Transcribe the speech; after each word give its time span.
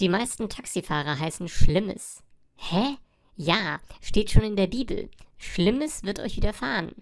Die 0.00 0.08
meisten 0.08 0.48
Taxifahrer 0.48 1.18
heißen 1.18 1.48
Schlimmes. 1.48 2.22
Hä? 2.56 2.96
Ja, 3.36 3.80
steht 4.00 4.30
schon 4.30 4.42
in 4.42 4.56
der 4.56 4.66
Bibel. 4.66 5.10
Schlimmes 5.36 6.02
wird 6.04 6.18
euch 6.20 6.36
widerfahren. 6.36 6.92